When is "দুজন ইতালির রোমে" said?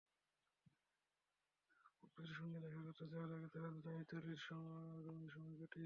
3.75-5.27